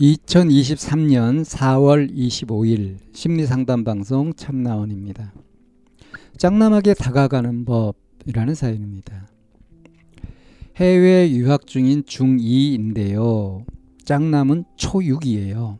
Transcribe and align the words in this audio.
2023년 0.00 1.44
4월 1.44 2.12
25일 2.14 2.98
심리상담 3.12 3.84
방송 3.84 4.32
참나원입니다. 4.34 5.32
짱남하게 6.36 6.94
다가가는 6.94 7.64
법이라는 7.64 8.54
사연입니다. 8.54 9.28
해외 10.76 11.30
유학 11.30 11.66
중인 11.66 12.02
중2인데요. 12.02 13.64
짱남은 14.04 14.64
초6이에요. 14.76 15.78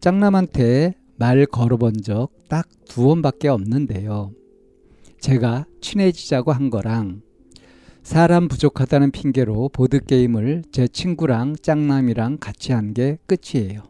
짱남한테 0.00 0.94
말 1.16 1.46
걸어본 1.46 2.02
적 2.02 2.30
딱 2.48 2.66
두 2.88 3.04
번밖에 3.04 3.48
없는데요. 3.48 4.32
제가 5.20 5.66
친해지자고 5.80 6.52
한 6.52 6.70
거랑 6.70 7.20
사람 8.08 8.48
부족하다는 8.48 9.10
핑계로 9.10 9.68
보드게임을 9.68 10.62
제 10.72 10.88
친구랑 10.88 11.56
짱남이랑 11.60 12.38
같이 12.38 12.72
한 12.72 12.94
게 12.94 13.18
끝이에요. 13.26 13.82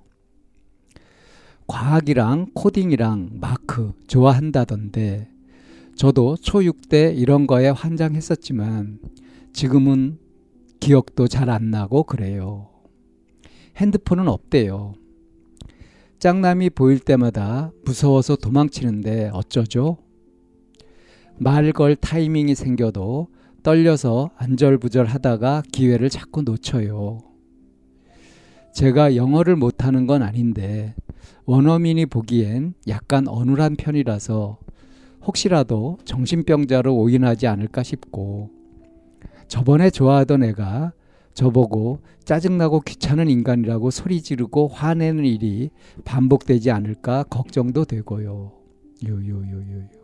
과학이랑 1.69 2.49
코딩이랑 2.53 3.39
마크 3.41 3.93
좋아한다던데 4.09 5.29
저도 5.95 6.35
초6 6.35 6.89
때 6.89 7.15
이런 7.15 7.47
거에 7.47 7.69
환장했었지만 7.69 8.99
지금은 9.53 10.19
기억도 10.81 11.29
잘 11.29 11.49
안 11.49 11.71
나고 11.71 12.03
그래요. 12.03 12.71
핸드폰은 13.77 14.27
없대요. 14.27 14.95
짱남이 16.19 16.71
보일 16.71 16.99
때마다 16.99 17.71
무서워서 17.85 18.35
도망치는데 18.35 19.31
어쩌죠? 19.33 19.99
말 21.37 21.73
걸 21.73 21.95
타이밍이 21.95 22.57
생겨도 22.57 23.29
떨려서 23.63 24.31
안절부절 24.37 25.07
하다가 25.07 25.63
기회를 25.73 26.11
자꾸 26.11 26.43
놓쳐요. 26.43 27.19
제가 28.73 29.17
영어를 29.17 29.57
못하는 29.57 30.07
건 30.07 30.23
아닌데 30.23 30.95
원어민이 31.45 32.07
보기엔 32.07 32.75
약간 32.87 33.27
어눌한 33.27 33.77
편이라서 33.77 34.59
혹시라도 35.27 35.99
정신병자로 36.05 36.95
오인하지 36.95 37.47
않을까 37.47 37.83
싶고 37.83 38.51
저번에 39.49 39.91
좋아하던 39.91 40.45
애가 40.45 40.93
저보고 41.35 42.01
짜증나고 42.25 42.81
귀찮은 42.81 43.29
인간이라고 43.29 43.91
소리 43.91 44.23
지르고 44.23 44.69
화내는 44.69 45.25
일이 45.25 45.71
반복되지 46.05 46.71
않을까 46.71 47.25
걱정도 47.25 47.85
되고요. 47.85 48.53
유유유유유. 49.03 49.98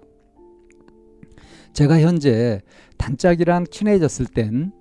제가 1.72 2.00
현재 2.00 2.60
단짝이랑 2.96 3.66
친해졌을 3.70 4.26
땐 4.26 4.72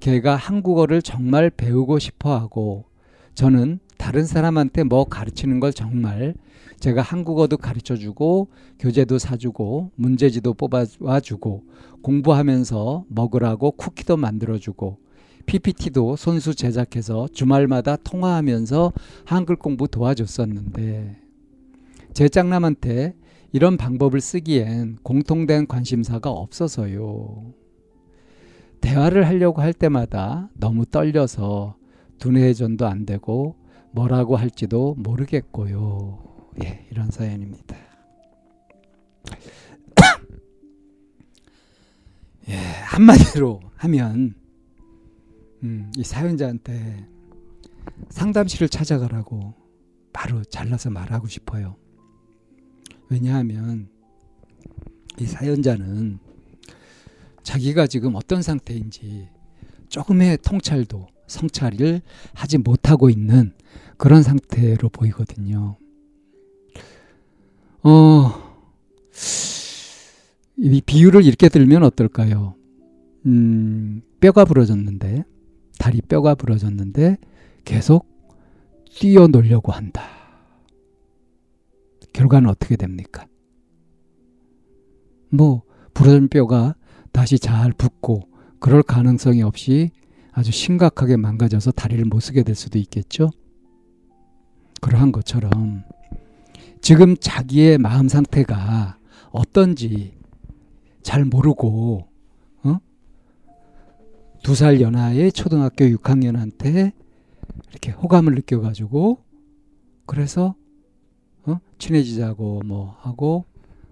걔가 0.00 0.34
한국어를 0.36 1.00
정말 1.02 1.50
배우고 1.50 1.98
싶어 1.98 2.34
하고 2.34 2.84
저는 3.34 3.78
다른 3.96 4.24
사람한테 4.24 4.82
뭐 4.82 5.04
가르치는 5.04 5.60
걸 5.60 5.72
정말 5.72 6.34
제가 6.80 7.02
한국어도 7.02 7.56
가르쳐 7.56 7.94
주고 7.94 8.48
교재도 8.80 9.18
사주고 9.18 9.92
문제지도 9.94 10.54
뽑아와 10.54 11.20
주고 11.22 11.62
공부하면서 12.02 13.04
먹으라고 13.08 13.70
쿠키도 13.70 14.16
만들어 14.16 14.58
주고 14.58 14.98
PPT도 15.46 16.16
손수 16.16 16.54
제작해서 16.54 17.28
주말마다 17.32 17.96
통화하면서 17.96 18.92
한글 19.24 19.54
공부 19.54 19.86
도와줬었는데 19.86 21.16
제 22.12 22.28
짱남한테 22.28 23.14
이런 23.52 23.76
방법을 23.76 24.22
쓰기엔 24.22 24.96
공통된 25.02 25.66
관심사가 25.66 26.30
없어서요. 26.30 27.52
대화를 28.80 29.26
하려고 29.26 29.60
할 29.60 29.74
때마다 29.74 30.48
너무 30.54 30.86
떨려서 30.86 31.76
두뇌 32.18 32.44
회전도 32.44 32.86
안 32.86 33.04
되고 33.04 33.56
뭐라고 33.92 34.36
할지도 34.36 34.94
모르겠고요. 34.94 36.48
예, 36.64 36.86
이런 36.90 37.10
사연입니다. 37.10 37.76
예, 42.48 42.56
한마디로 42.86 43.60
하면 43.76 44.34
음, 45.62 45.92
이 45.96 46.02
사연자한테 46.02 47.06
상담실을 48.08 48.70
찾아가라고 48.70 49.54
바로 50.12 50.42
잘라서 50.42 50.90
말하고 50.90 51.28
싶어요. 51.28 51.76
왜냐하면 53.12 53.88
이 55.20 55.26
사연자는 55.26 56.18
자기가 57.42 57.86
지금 57.86 58.14
어떤 58.14 58.40
상태인지 58.40 59.28
조금의 59.90 60.38
통찰도 60.38 61.08
성찰을 61.26 62.00
하지 62.32 62.56
못하고 62.56 63.10
있는 63.10 63.52
그런 63.98 64.22
상태로 64.22 64.88
보이거든요. 64.88 65.76
어, 67.82 68.32
이 70.56 70.80
비유를 70.80 71.24
이렇게 71.26 71.50
들면 71.50 71.82
어떨까요? 71.82 72.54
음, 73.26 74.00
뼈가 74.20 74.46
부러졌는데, 74.46 75.24
다리 75.78 76.00
뼈가 76.00 76.34
부러졌는데, 76.34 77.18
계속 77.64 78.06
뛰어놀려고 78.90 79.72
한다. 79.72 80.21
결과는 82.12 82.48
어떻게 82.48 82.76
됩니까? 82.76 83.26
뭐, 85.30 85.62
부러진 85.94 86.28
뼈가 86.28 86.74
다시 87.12 87.38
잘 87.38 87.72
붙고, 87.72 88.28
그럴 88.58 88.82
가능성이 88.82 89.42
없이 89.42 89.90
아주 90.32 90.50
심각하게 90.50 91.16
망가져서 91.16 91.72
다리를 91.72 92.04
못 92.04 92.20
쓰게 92.20 92.42
될 92.42 92.54
수도 92.54 92.78
있겠죠? 92.78 93.30
그러한 94.80 95.12
것처럼, 95.12 95.84
지금 96.82 97.16
자기의 97.16 97.78
마음 97.78 98.08
상태가 98.08 98.98
어떤지 99.30 100.14
잘 101.02 101.24
모르고 101.24 102.08
어? 102.64 102.78
두살 104.42 104.80
연하의 104.80 105.32
초등학교 105.32 105.84
6학년한테 105.84 106.92
이렇게 107.70 107.92
호감을 107.92 108.34
느껴가지고 108.34 109.18
그래서 110.06 110.54
어? 111.46 111.58
친해지자고 111.78 112.62
뭐 112.64 112.96
하고 113.00 113.44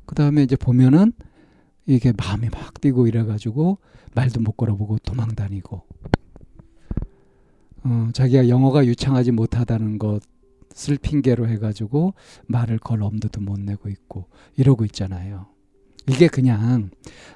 그 0.06 0.14
다음에 0.14 0.42
이제 0.42 0.56
보면은 0.56 1.12
이게 1.86 2.12
마음이 2.16 2.48
막 2.50 2.80
뛰고 2.80 3.06
이래가지고 3.06 3.78
말도 4.14 4.40
못 4.40 4.52
걸어보고 4.52 4.98
도망다니고 4.98 5.82
어, 7.84 8.08
자기가 8.12 8.48
영어가 8.48 8.86
유창하지 8.86 9.32
못하다는 9.32 9.98
것을 9.98 10.98
핑계로 11.00 11.48
해가지고 11.48 12.14
말을 12.46 12.78
걸 12.78 13.02
엄두도 13.02 13.40
못 13.40 13.58
내고 13.58 13.88
있고 13.88 14.26
이러고 14.56 14.84
있잖아요. 14.86 15.46
이게 16.08 16.28
그냥 16.28 16.90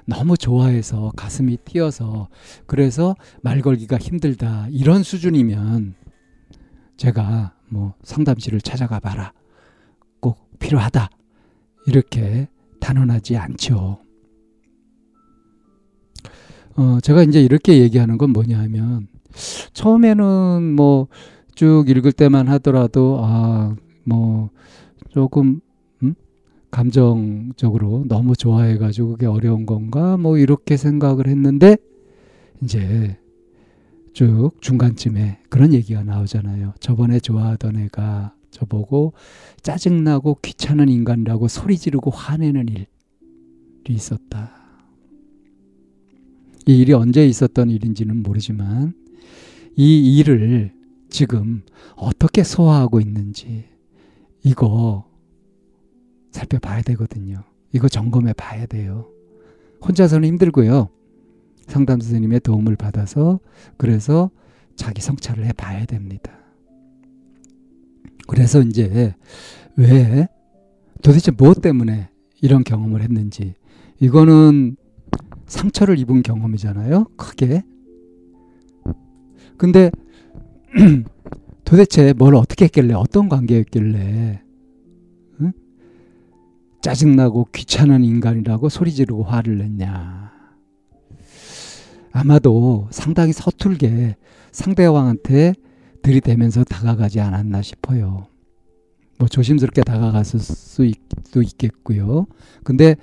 너무 0.05 0.37
좋아해서 0.37 1.11
가슴이 1.15 1.57
뛰어서 1.57 2.29
그래서 2.65 3.15
말 3.41 3.61
걸기가 3.61 3.97
힘들다 3.97 4.67
이런 4.69 5.03
수준이면 5.03 5.95
제가 6.97 7.55
뭐 7.69 7.93
상담실을 8.03 8.61
찾아가 8.61 8.99
봐라 8.99 9.31
꼭 9.31 9.44
필요하다 10.55 11.09
이렇게 11.87 12.47
단언하지 12.79 13.37
않죠. 13.37 13.99
어, 16.77 16.99
제가 17.01 17.23
이제 17.23 17.41
이렇게 17.41 17.79
얘기하는 17.79 18.17
건 18.17 18.31
뭐냐 18.31 18.59
하면 18.59 19.07
처음에는 19.73 20.75
뭐 20.75 21.07
쭉 21.55 21.85
읽을 21.87 22.11
때만 22.11 22.49
하더라도 22.49 23.19
아, 23.23 23.75
뭐 24.03 24.49
조금 25.09 25.61
감정적으로 26.69 28.03
너무 28.07 28.35
좋아해가지고 28.35 29.11
그게 29.11 29.25
어려운 29.25 29.65
건가 29.65 30.17
뭐 30.17 30.37
이렇게 30.37 30.75
생각을 30.75 31.27
했는데 31.27 31.77
이제 32.61 33.17
쭉 34.11 34.51
중간쯤에 34.59 35.39
그런 35.49 35.73
얘기가 35.73 36.03
나오잖아요. 36.03 36.73
저번에 36.81 37.19
좋아하던 37.21 37.77
애가 37.77 38.34
저보고 38.55 39.13
짜증나고 39.61 40.39
귀찮은 40.41 40.87
인간이라고 40.87 41.47
소리 41.49 41.77
지르고 41.77 42.09
화내는 42.09 42.69
일이 42.69 42.87
있었다. 43.89 44.51
이 46.65 46.79
일이 46.79 46.93
언제 46.93 47.25
있었던 47.27 47.69
일인지는 47.69 48.23
모르지만 48.23 48.93
이 49.75 50.17
일을 50.17 50.73
지금 51.09 51.63
어떻게 51.95 52.43
소화하고 52.43 53.01
있는지 53.01 53.65
이거 54.43 55.05
살펴봐야 56.31 56.81
되거든요. 56.83 57.43
이거 57.73 57.89
점검해 57.89 58.33
봐야 58.33 58.65
돼요. 58.65 59.11
혼자서는 59.85 60.27
힘들고요. 60.29 60.89
상담 61.67 61.99
선생님의 61.99 62.39
도움을 62.39 62.75
받아서 62.77 63.39
그래서 63.77 64.31
자기 64.75 65.01
성찰을 65.01 65.45
해 65.45 65.51
봐야 65.51 65.85
됩니다. 65.85 66.44
그래서 68.27 68.61
이제 68.61 69.13
왜 69.75 70.27
도대체 71.01 71.31
무엇 71.31 71.61
때문에 71.61 72.09
이런 72.41 72.63
경험을 72.63 73.01
했는지 73.01 73.53
이거는 73.99 74.75
상처를 75.45 75.99
입은 75.99 76.23
경험이잖아요. 76.23 77.05
크게. 77.17 77.63
근데 79.57 79.91
도대체 81.63 82.13
뭘 82.13 82.35
어떻게 82.35 82.65
했길래 82.65 82.93
어떤 82.93 83.29
관계였길래 83.29 84.41
응? 85.41 85.51
짜증나고 86.81 87.47
귀찮은 87.53 88.03
인간이라고 88.03 88.69
소리 88.69 88.91
지르고 88.91 89.23
화를 89.23 89.57
냈냐. 89.57 90.31
아마도 92.11 92.87
상당히 92.91 93.33
서툴게 93.33 94.15
상대방한테 94.51 95.53
들이대면서 96.05 96.63
다가가지 96.63 97.19
않았나 97.19 97.61
싶어요. 97.63 98.27
뭐 99.17 99.27
조심스럽게 99.27 99.81
다가갔을 99.81 100.39
수도 100.39 101.41
있겠고요. 101.41 102.27
근데 102.63 102.95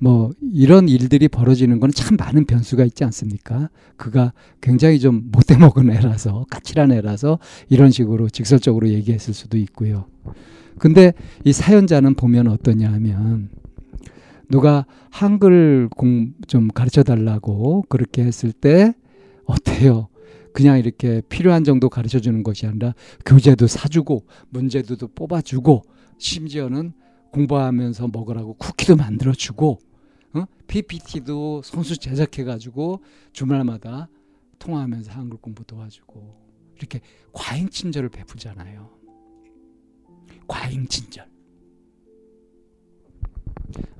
뭐 0.00 0.30
이런 0.40 0.88
일들이 0.88 1.28
벌어지는 1.28 1.80
건 1.80 1.90
참 1.92 2.16
많은 2.16 2.46
변수가 2.46 2.84
있지 2.84 3.04
않습니까? 3.04 3.68
그가 3.96 4.32
굉장히 4.60 4.98
좀 5.00 5.28
못돼 5.32 5.56
먹은 5.58 5.90
애라서 5.90 6.46
까칠한 6.50 6.92
애라서 6.92 7.38
이런 7.68 7.90
식으로 7.90 8.28
직설적으로 8.30 8.88
얘기했을 8.88 9.34
수도 9.34 9.58
있고요. 9.58 10.06
근데 10.78 11.12
이 11.44 11.52
사연자는 11.52 12.14
보면 12.14 12.46
어떠냐 12.48 12.90
하면 12.92 13.50
누가 14.48 14.86
한글 15.10 15.88
공 15.94 16.32
좀 16.46 16.68
가르쳐 16.68 17.02
달라고 17.02 17.84
그렇게 17.90 18.24
했을 18.24 18.52
때 18.52 18.94
어때요? 19.44 20.08
그냥 20.52 20.78
이렇게 20.78 21.20
필요한 21.28 21.64
정도 21.64 21.88
가르쳐 21.88 22.20
주는 22.20 22.42
것이 22.42 22.66
아니라 22.66 22.94
교재도 23.26 23.66
사주고 23.66 24.26
문제도 24.48 24.96
뽑아주고 25.08 25.82
심지어는 26.18 26.92
공부하면서 27.32 28.08
먹으라고 28.08 28.54
쿠키도 28.54 28.96
만들어 28.96 29.32
주고 29.32 29.78
어? 30.34 30.44
PPT도 30.66 31.62
손수 31.62 31.96
제작해 31.96 32.44
가지고 32.44 33.02
주말마다 33.32 34.08
통화하면서 34.58 35.12
한글 35.12 35.38
공부 35.38 35.64
도와주고 35.64 36.48
이렇게 36.76 37.00
과잉 37.32 37.68
친절을 37.68 38.08
베푸잖아요. 38.10 38.90
과잉 40.46 40.86
친절. 40.86 41.28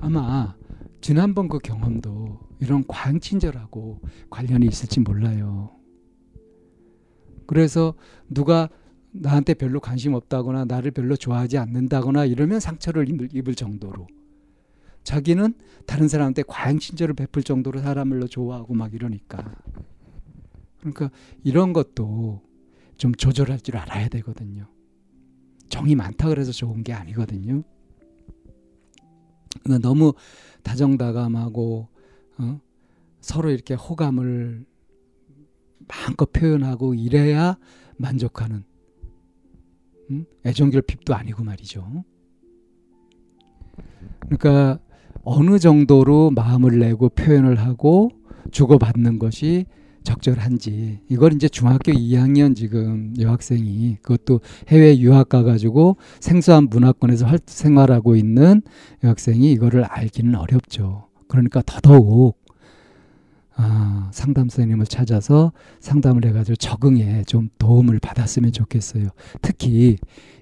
아마 0.01 0.57
지난번 1.01 1.49
그 1.49 1.59
경험도 1.59 2.41
이런 2.61 2.85
과잉 2.87 3.21
친절하고 3.21 4.01
관련이 4.31 4.67
있을지 4.67 5.01
몰라요. 5.01 5.78
그래서 7.49 7.95
누가 8.29 8.69
나한테 9.11 9.55
별로 9.55 9.81
관심 9.81 10.13
없다거나 10.13 10.67
나를 10.67 10.91
별로 10.91 11.17
좋아하지 11.17 11.57
않는다거나 11.57 12.27
이러면 12.27 12.61
상처를 12.61 13.07
입을 13.35 13.55
정도로 13.55 14.07
자기는 15.03 15.55
다른 15.87 16.09
사람한테 16.09 16.43
과잉 16.47 16.79
친절을 16.79 17.15
베풀 17.15 17.43
정도로 17.43 17.81
사람을 17.81 18.29
좋아하고 18.29 18.75
막 18.75 18.93
이러니까 18.93 19.57
그러니까 20.81 21.11
이런 21.43 21.73
것도 21.73 22.43
좀 22.99 23.15
조절할 23.15 23.61
줄 23.61 23.79
알아야 23.79 24.09
되거든요. 24.09 24.67
정이 25.71 25.95
많다 25.95 26.29
그래서 26.29 26.53
좋은 26.53 26.83
게 26.83 26.93
아니거든요. 26.93 27.63
그러니까 29.63 29.89
너무 29.89 30.13
다정다감하고 30.63 31.89
어? 32.39 32.61
서로 33.21 33.51
이렇게 33.51 33.73
호감을 33.73 34.67
마음껏 35.87 36.33
표현하고 36.33 36.95
이래야 36.95 37.57
만족하는 37.97 38.65
음? 40.11 40.25
애정결핍도 40.45 41.15
아니고 41.15 41.45
말이죠. 41.45 42.05
그러니까 44.21 44.79
어느 45.23 45.59
정도로 45.59 46.31
마음을 46.31 46.79
내고 46.79 47.09
표현을 47.09 47.59
하고 47.59 48.11
주고받는 48.51 49.19
것이 49.19 49.67
적절한지 50.05 51.01
이걸 51.11 51.35
이제 51.35 51.49
중학교 51.49 51.93
2학년 51.93 52.57
지금 52.57 53.13
여학생이 53.19 53.99
그것도 54.01 54.41
해외 54.69 54.99
유학 54.99 55.29
가가지고 55.29 55.99
생소한 56.21 56.69
문화권에서 56.71 57.27
활, 57.27 57.39
생활하고 57.45 58.17
있는 58.17 58.63
여학생이 59.05 59.53
이거를 59.53 59.85
알기는 59.85 60.35
어렵죠. 60.35 61.09
그러니까 61.29 61.63
더더욱 61.67 62.39
아, 63.61 64.09
상담 64.13 64.49
선생님을 64.49 64.87
찾아서 64.87 65.53
상담을 65.81 66.25
해가지고 66.27 66.55
적응에 66.57 67.25
좀 67.25 67.49
도움을 67.59 67.99
받았으면 67.99 68.53
좋겠어요. 68.53 69.09
특히 69.43 69.99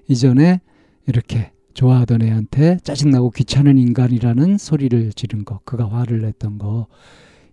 이전에 0.07 0.61
이렇게 1.07 1.51
좋아하던 1.73 2.21
애한테 2.21 2.77
짜증나고 2.83 3.31
귀찮은 3.31 3.79
인간이라는 3.79 4.59
소리를 4.59 5.13
지른 5.13 5.45
거, 5.45 5.59
그가 5.65 5.89
화를 5.89 6.21
냈던 6.21 6.59
거, 6.59 6.87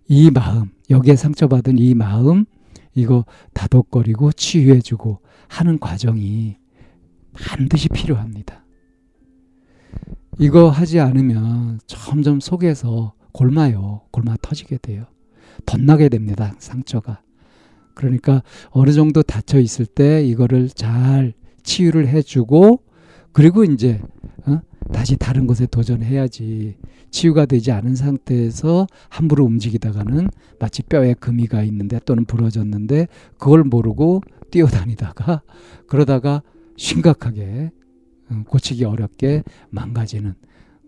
이 0.07 0.29
마음, 0.29 0.69
여기에 0.91 1.15
상처받은 1.15 1.79
이 1.79 1.95
마음, 1.95 2.45
이거 2.93 3.25
다독거리고 3.53 4.33
치유해주고 4.33 5.19
하는 5.47 5.79
과정이 5.79 6.57
반드시 7.33 7.89
필요합니다. 7.89 8.63
이거 10.37 10.69
하지 10.69 10.99
않으면 10.99 11.79
점점 11.87 12.39
속에서 12.39 13.13
골마요. 13.31 14.01
골마 14.11 14.35
터지게 14.41 14.77
돼요. 14.77 15.05
덧나게 15.65 16.09
됩니다. 16.09 16.55
상처가. 16.59 17.21
그러니까 17.93 18.43
어느 18.71 18.91
정도 18.91 19.23
닫혀 19.23 19.59
있을 19.59 19.85
때 19.85 20.23
이거를 20.23 20.69
잘 20.69 21.33
치유를 21.63 22.07
해주고 22.07 22.81
그리고 23.31 23.63
이제 23.63 24.01
어? 24.45 24.59
다시 24.93 25.15
다른 25.17 25.47
것에 25.47 25.65
도전해야지 25.65 26.75
치유가 27.09 27.45
되지 27.45 27.71
않은 27.71 27.95
상태에서 27.95 28.87
함부로 29.09 29.45
움직이다가는 29.45 30.27
마치 30.59 30.83
뼈에 30.83 31.13
금이 31.13 31.47
가 31.47 31.63
있는데 31.63 31.99
또는 32.05 32.25
부러졌는데 32.25 33.07
그걸 33.37 33.63
모르고 33.63 34.21
뛰어다니다가 34.51 35.41
그러다가 35.87 36.43
심각하게 36.77 37.71
어, 38.29 38.43
고치기 38.47 38.83
어렵게 38.83 39.43
망가지는 39.69 40.33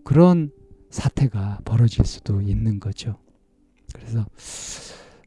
그런 0.04 0.50
사태가 0.90 1.60
벌어질 1.64 2.04
수도 2.04 2.40
있는 2.40 2.80
거죠. 2.80 3.16
그래서 3.92 4.26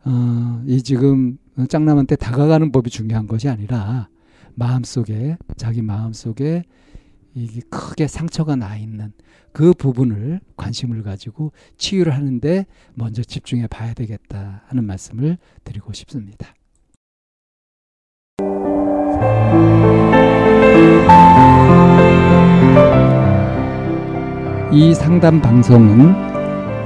어, 0.06 0.63
이 0.65 0.82
지금 0.82 1.38
짱남한테 1.70 2.15
다가가는 2.15 2.72
법이 2.72 2.89
중요한 2.89 3.27
것이 3.27 3.50
아니라 3.50 4.10
마음 4.56 4.84
속에 4.84 5.38
자기 5.58 5.82
마음 5.82 6.13
속에 6.13 6.63
이게 7.34 7.62
크게 7.70 8.08
상처가 8.08 8.56
나 8.56 8.77
있는 8.77 9.13
그 9.53 9.74
부분을 9.74 10.41
관심을 10.58 11.03
가지고 11.03 11.51
치유를 11.77 12.13
하는데 12.13 12.65
먼저 12.94 13.24
집중해 13.24 13.68
봐야 13.68 13.94
되겠다 13.94 14.63
하는 14.68 14.86
말씀을 14.86 15.38
드리고 15.63 15.94
싶습니다. 15.94 16.53
이 24.74 24.94
상담 24.94 25.41
방송은 25.41 26.30